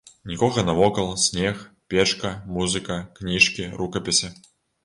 [0.29, 1.59] Нікога навокал, снег,
[1.95, 4.35] печка, музыка, кніжкі, рукапісы.